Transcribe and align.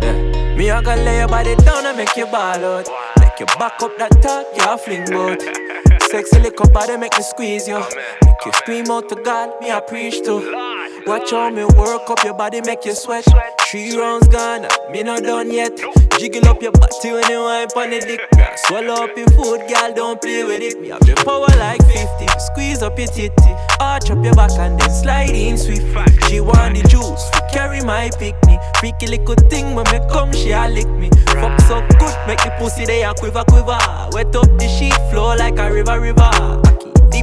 Yeah. 0.01 0.55
Me 0.55 0.69
I 0.69 0.81
gonna 0.83 1.01
lay 1.01 1.17
your 1.17 1.27
body 1.27 1.55
down 1.55 1.85
and 1.87 1.97
make 1.97 2.15
you 2.15 2.25
ball 2.27 2.63
out. 2.63 2.87
Make 3.19 3.39
you 3.39 3.45
back 3.57 3.81
up 3.81 3.97
that 3.97 4.11
talk, 4.21 4.45
you 4.55 4.77
fling 4.77 5.05
bout. 5.09 5.41
Sexy 6.03 6.39
little 6.39 6.69
body 6.69 6.95
make 6.97 7.17
me 7.17 7.23
squeeze 7.23 7.67
you. 7.67 7.79
Make 7.79 8.45
you 8.45 8.53
scream 8.53 8.91
out 8.91 9.09
to 9.09 9.15
God, 9.15 9.59
me 9.61 9.71
I 9.71 9.79
preach 9.79 10.21
to. 10.25 10.68
Watch 11.05 11.31
how 11.31 11.49
me 11.49 11.63
work 11.65 12.09
up 12.09 12.23
your 12.23 12.33
body, 12.33 12.61
make 12.61 12.85
you 12.85 12.93
sweat. 12.93 13.25
Three 13.61 13.95
rounds 13.97 14.27
gone, 14.27 14.67
me 14.91 15.03
not 15.03 15.23
done 15.23 15.51
yet. 15.51 15.77
Jiggle 16.17 16.47
up 16.47 16.61
your 16.61 16.71
body 16.71 17.11
when 17.11 17.29
you 17.29 17.39
wine 17.39 17.67
on 17.75 17.89
the 17.89 17.99
dick. 17.99 18.21
Girl, 18.31 18.51
swallow 18.67 19.05
up 19.05 19.17
your 19.17 19.27
food, 19.29 19.67
girl, 19.67 19.93
don't 19.93 20.21
play 20.21 20.43
with 20.43 20.61
it. 20.61 20.81
Me 20.81 20.89
have 20.89 21.01
the 21.01 21.15
power 21.25 21.47
like 21.57 21.81
50. 21.85 22.27
Squeeze 22.39 22.81
up 22.81 22.97
your 22.97 23.07
titty, 23.07 23.53
arch 23.79 24.11
up 24.11 24.23
your 24.23 24.33
back 24.35 24.51
and 24.59 24.79
then 24.79 24.89
slide 24.91 25.29
in 25.31 25.57
swift. 25.57 25.85
She 26.27 26.41
want 26.41 26.75
the 26.75 26.87
juice, 26.87 27.29
carry 27.51 27.81
my 27.81 28.09
picnic. 28.17 28.59
Freaky 28.79 29.07
little 29.07 29.35
thing 29.49 29.75
when 29.75 29.85
me 29.91 29.99
come, 30.11 30.33
she 30.33 30.51
a 30.51 30.67
lick 30.67 30.89
me. 30.89 31.09
Fuck 31.27 31.59
so 31.61 31.81
good, 31.99 32.15
make 32.27 32.39
the 32.39 32.53
pussy 32.59 32.85
they 32.85 33.03
a 33.03 33.13
quiver 33.13 33.43
quiver. 33.47 33.77
Wet 34.11 34.35
up 34.35 34.49
the 34.57 34.67
sheet, 34.67 34.95
flow 35.11 35.35
like 35.35 35.57
a 35.57 35.71
river 35.71 35.99
river. 35.99 36.68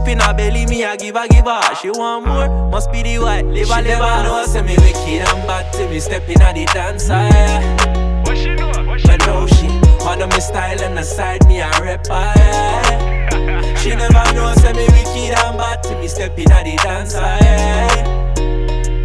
Cocky 0.06 0.14
Deep 0.14 0.18
in 0.18 0.20
her 0.20 0.34
belly, 0.34 0.66
me 0.66 0.84
a 0.84 0.96
give 0.96 1.16
her 1.16 1.26
give 1.28 1.44
her. 1.44 1.74
She 1.74 1.90
want 1.90 2.26
more, 2.26 2.70
must 2.70 2.92
be 2.92 3.02
the 3.02 3.18
white 3.18 3.44
liver 3.44 3.74
She 3.74 3.82
liver. 3.82 3.88
never 3.88 4.22
know, 4.22 4.44
say 4.46 4.62
me 4.62 4.76
wicked 4.78 5.26
and 5.26 5.46
bad 5.46 5.72
till 5.72 5.88
me 5.88 6.00
step 6.00 6.28
in 6.28 6.38
the 6.38 6.70
dance 6.72 7.08
yeah. 7.08 8.22
What 8.22 8.36
she 8.38 8.54
know? 8.54 8.70
What 8.86 9.00
she 9.00 9.06
But 9.08 9.26
know 9.26 9.46
she 9.46 9.66
Honor 10.06 10.28
me 10.28 10.40
style 10.40 10.80
and 10.82 10.96
the 10.96 11.02
side 11.02 11.46
me 11.48 11.60
a 11.60 11.70
rap 11.82 12.06
yeah. 12.08 13.76
She 13.76 13.90
never 13.90 14.32
know, 14.34 14.52
say 14.54 14.72
me 14.72 14.84
wicked 14.84 15.38
and 15.38 15.58
bad 15.58 15.82
till 15.82 15.98
me 15.98 16.08
step 16.08 16.38
in 16.38 16.44
the 16.44 16.80
dance 16.82 17.14
yeah. 17.14 18.32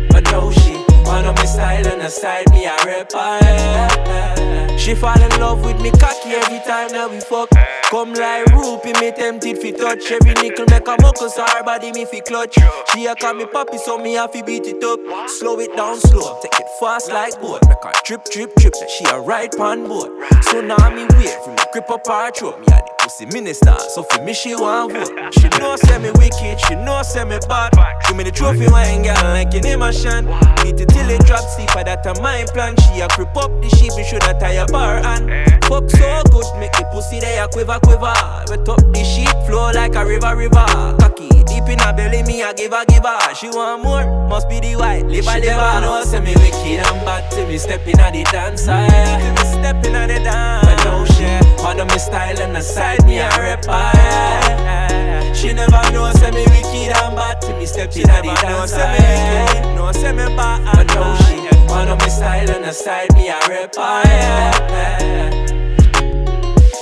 But 0.09 0.23
know 0.31 0.51
she 0.51 0.75
Honor 1.07 1.33
me 1.33 1.45
style 1.47 1.87
and 1.87 2.01
the 2.01 2.09
side 2.09 2.49
me 2.51 2.65
a 2.65 2.75
rap 2.85 3.11
yeah. 3.13 4.40
She 4.81 4.95
fall 4.95 5.21
in 5.21 5.29
love 5.39 5.63
with 5.63 5.79
me 5.79 5.91
cocky 5.91 6.31
every 6.33 6.57
time 6.65 6.89
that 6.89 7.11
we 7.11 7.19
fuck. 7.19 7.49
Come 7.91 8.13
like 8.13 8.45
Rupi, 8.49 8.99
me 8.99 9.11
tempted 9.11 9.59
fi 9.59 9.69
touch. 9.69 10.09
Every 10.09 10.33
nickel 10.41 10.65
make 10.73 10.87
a 10.87 10.97
muckle, 10.99 11.29
so 11.29 11.45
her 11.45 11.61
body 11.61 11.91
me 11.91 12.05
fi 12.05 12.19
clutch. 12.19 12.57
She 12.89 13.05
a 13.05 13.13
call 13.13 13.35
me 13.35 13.45
papi, 13.45 13.77
so 13.77 13.99
me 13.99 14.13
have 14.13 14.33
fi 14.33 14.41
beat 14.41 14.65
it 14.65 14.83
up. 14.83 14.99
Slow 15.29 15.59
it 15.59 15.75
down 15.77 15.97
slow, 15.97 16.39
take 16.41 16.59
it 16.59 16.65
fast 16.79 17.11
like 17.11 17.39
boat. 17.39 17.61
Make 17.69 17.83
her 17.83 17.93
trip, 18.03 18.25
trip, 18.25 18.55
trip, 18.57 18.73
that 18.73 18.89
she 18.89 19.05
a 19.05 19.19
ride 19.21 19.51
pan 19.55 19.87
boat. 19.87 20.09
So 20.49 20.61
now 20.61 20.89
me 20.89 21.05
wait 21.13 21.37
for 21.45 21.51
me 21.51 21.61
grip 21.71 21.89
up 21.91 22.07
her 22.07 22.31
throat. 22.31 22.59
Me 22.61 22.65
a 22.73 22.80
pussy 23.01 23.25
minister, 23.27 23.75
so 23.93 24.03
for 24.03 24.23
me 24.23 24.33
she 24.33 24.55
want 24.55 24.93
vote. 24.93 25.33
She 25.33 25.47
know 25.59 25.75
say 25.75 25.97
me 25.97 26.11
wicked, 26.15 26.59
she 26.61 26.75
know 26.75 27.01
say 27.03 27.23
me 27.25 27.37
bad. 27.47 27.73
Give 28.07 28.15
me 28.15 28.23
the 28.23 28.31
trophy 28.31 28.67
wine, 28.69 29.03
girl, 29.03 29.15
like 29.33 29.53
in 29.53 29.65
him 29.65 29.81
a 29.81 29.91
shan. 29.91 30.25
Beat 30.61 30.79
it 30.79 30.89
till 30.89 31.09
it 31.09 31.25
drop 31.25 31.41
sleep, 31.55 31.69
but 31.73 31.85
that 31.85 32.05
a 32.05 32.21
my 32.21 32.45
plan. 32.53 32.75
She 32.77 33.01
a 33.01 33.07
creep 33.09 33.35
up 33.35 33.51
the 33.61 33.69
sheep, 33.69 33.91
be 33.95 34.03
sure 34.03 34.19
that 34.19 34.39
tie 34.39 34.61
a 34.61 34.65
bar 34.67 34.97
and 34.97 35.29
fuck 35.65 35.89
so 35.89 36.21
good, 36.31 36.47
make 36.59 36.71
the 36.73 36.87
pussy 36.91 37.19
there 37.19 37.43
a 37.43 37.47
quiver 37.47 37.79
quiver. 37.83 38.13
Wet 38.49 38.69
up 38.69 38.79
the 38.93 39.03
sheet, 39.03 39.31
flow 39.47 39.71
like 39.71 39.95
a 39.95 40.05
river 40.05 40.35
river. 40.35 40.65
Cocky 41.01 41.29
deep 41.49 41.67
in 41.67 41.79
her 41.79 41.93
belly, 41.93 42.23
me 42.23 42.41
a 42.41 42.53
give 42.53 42.71
her 42.71 42.85
give 42.85 43.03
her. 43.03 43.33
She 43.35 43.49
want 43.49 43.83
more, 43.83 44.05
must 44.27 44.47
be 44.49 44.59
the 44.59 44.75
white 44.75 45.05
liver 45.05 45.31
She 45.31 45.41
never 45.41 45.81
know, 45.81 46.03
say 46.03 46.19
me 46.19 46.33
wicked 46.35 46.85
and 46.85 47.05
bad 47.05 47.31
till 47.31 47.47
me 47.47 47.57
step 47.57 47.85
in 47.87 47.97
the 47.97 48.29
dance 48.31 48.67
yeah. 48.67 49.17
Till 49.17 49.31
me 49.33 49.45
stepping 49.59 49.95
on 49.95 50.07
the 50.07 50.19
dance. 50.19 50.65
But 50.65 50.83
know 50.85 51.05
she 51.05 51.50
Honor 51.63 51.85
me 51.85 51.97
style 51.99 52.39
and 52.39 52.55
the 52.55 52.61
side 52.61 53.05
me 53.05 53.19
a 53.19 53.29
rap 53.29 53.63
yeah. 53.65 55.33
She 55.33 55.53
never 55.53 55.81
know, 55.91 56.11
say 56.13 56.31
me 56.31 56.43
wicked 56.45 56.95
and 56.97 57.15
bad 57.15 57.41
till 57.41 57.57
me 57.57 57.65
step 57.65 57.91
She 57.91 58.01
in 58.01 58.07
the 58.07 58.21
never 58.21 58.49
know 58.49 58.65
say 58.65 58.87
me 58.91 58.99
wicked, 58.99 59.75
no 59.75 59.91
say 59.91 60.11
me 60.11 60.25
bad. 60.35 60.75
But 60.75 60.87
know 60.95 61.15
she 61.25 61.41
Honor 61.71 61.95
me 61.95 62.09
style 62.09 62.49
and 62.49 62.63
the 62.65 62.71
side 62.71 63.13
me 63.13 63.29
a 63.29 63.39
rap 63.47 63.73
yeah. 63.75 65.31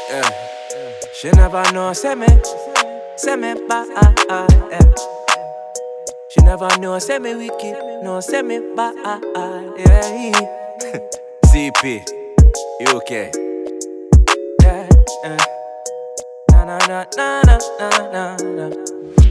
Yeah. 0.09 0.29
She 1.13 1.29
never 1.31 1.63
know, 1.73 1.93
say 1.93 2.15
me, 2.15 2.27
say 3.17 3.35
me 3.35 3.53
bad. 3.67 3.87
She 6.29 6.41
never 6.41 6.69
know, 6.79 6.97
say 6.99 7.19
me 7.19 7.35
wicked, 7.35 7.75
no, 8.03 8.19
say 8.21 8.41
me 8.41 8.59
bad. 8.75 8.95
Yeah. 9.77 10.31
CP, 11.49 12.05
UK. 12.87 13.48
Yeah. 15.21 15.35
Na 16.51 16.63
na 16.63 16.77
na 16.87 17.05
na 17.17 17.57
na 17.79 17.89
na 18.13 18.37
na. 18.55 19.28